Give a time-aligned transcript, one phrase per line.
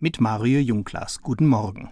[0.00, 1.20] mit Mario Junglas.
[1.20, 1.90] Guten Morgen.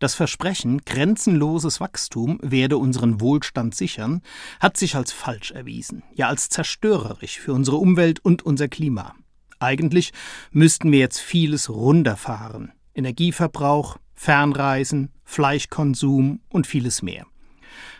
[0.00, 4.22] Das Versprechen, grenzenloses Wachstum werde unseren Wohlstand sichern,
[4.58, 9.14] hat sich als falsch erwiesen, ja als zerstörerisch für unsere Umwelt und unser Klima.
[9.58, 10.12] Eigentlich
[10.50, 12.72] müssten wir jetzt vieles runterfahren.
[12.94, 17.26] Energieverbrauch, Fernreisen, Fleischkonsum und vieles mehr.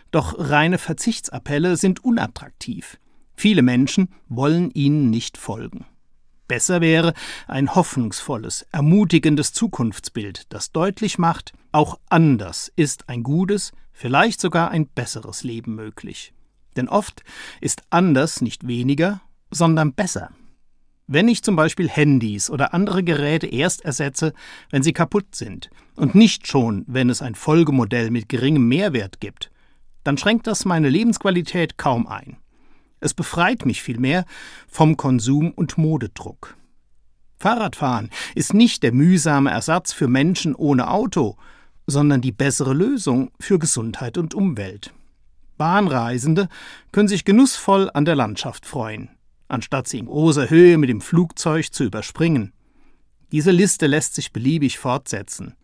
[0.09, 2.97] Doch reine Verzichtsappelle sind unattraktiv.
[3.35, 5.85] Viele Menschen wollen ihnen nicht folgen.
[6.51, 7.13] Besser wäre
[7.47, 14.85] ein hoffnungsvolles, ermutigendes Zukunftsbild, das deutlich macht, auch anders ist ein gutes, vielleicht sogar ein
[14.85, 16.33] besseres Leben möglich.
[16.75, 17.23] Denn oft
[17.61, 20.31] ist anders nicht weniger, sondern besser.
[21.07, 24.33] Wenn ich zum Beispiel Handys oder andere Geräte erst ersetze,
[24.71, 29.51] wenn sie kaputt sind, und nicht schon, wenn es ein Folgemodell mit geringem Mehrwert gibt,
[30.03, 32.40] dann schränkt das meine Lebensqualität kaum ein.
[33.01, 34.25] Es befreit mich vielmehr
[34.69, 36.55] vom Konsum und Modedruck.
[37.39, 41.35] Fahrradfahren ist nicht der mühsame Ersatz für Menschen ohne Auto,
[41.87, 44.93] sondern die bessere Lösung für Gesundheit und Umwelt.
[45.57, 46.47] Bahnreisende
[46.91, 49.09] können sich genussvoll an der Landschaft freuen,
[49.47, 52.53] anstatt sie in großer Höhe mit dem Flugzeug zu überspringen.
[53.31, 55.55] Diese Liste lässt sich beliebig fortsetzen.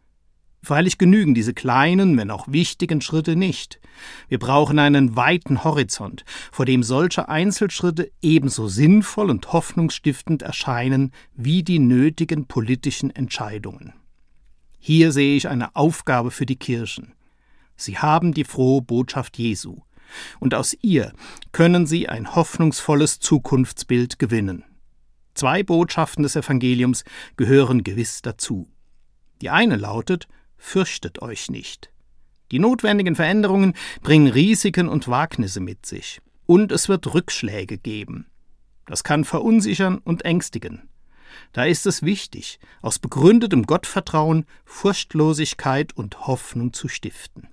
[0.63, 3.79] Freilich genügen diese kleinen, wenn auch wichtigen Schritte nicht.
[4.27, 11.63] Wir brauchen einen weiten Horizont, vor dem solche Einzelschritte ebenso sinnvoll und hoffnungsstiftend erscheinen wie
[11.63, 13.93] die nötigen politischen Entscheidungen.
[14.79, 17.13] Hier sehe ich eine Aufgabe für die Kirchen.
[17.75, 19.81] Sie haben die frohe Botschaft Jesu,
[20.39, 21.13] und aus ihr
[21.51, 24.63] können sie ein hoffnungsvolles Zukunftsbild gewinnen.
[25.33, 27.03] Zwei Botschaften des Evangeliums
[27.35, 28.67] gehören gewiss dazu.
[29.41, 30.27] Die eine lautet
[30.57, 31.91] Fürchtet euch nicht.
[32.51, 36.21] Die notwendigen Veränderungen bringen Risiken und Wagnisse mit sich.
[36.45, 38.27] Und es wird Rückschläge geben.
[38.85, 40.89] Das kann verunsichern und ängstigen.
[41.51, 47.49] Da ist es wichtig, aus begründetem Gottvertrauen Furchtlosigkeit und Hoffnung zu stiften.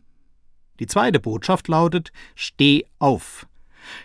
[0.81, 3.47] Die zweite Botschaft lautet Steh auf.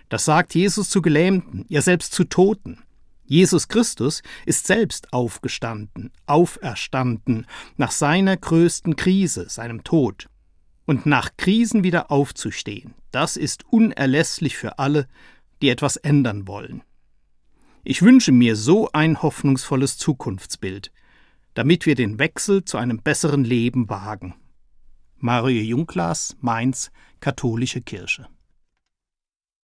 [0.10, 2.84] Das sagt Jesus zu Gelähmten, ja selbst zu Toten.
[3.30, 7.46] Jesus Christus ist selbst aufgestanden, auferstanden,
[7.78, 10.30] nach seiner größten Krise, seinem Tod.
[10.88, 15.08] Und nach Krisen wieder aufzustehen, das ist unerlässlich für alle,
[15.62, 16.82] die etwas ändern wollen.
[17.84, 20.92] Ich wünsche mir so ein hoffnungsvolles Zukunftsbild,
[21.54, 24.34] damit wir den Wechsel zu einem besseren Leben wagen.
[25.18, 28.28] Mario Junglas, Mainz, Katholische Kirche.